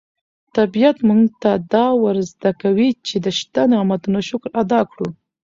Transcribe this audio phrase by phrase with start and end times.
[0.57, 5.07] طبیعت موږ ته دا ور زده کوي چې د شته نعمتونو شکر ادا کړو.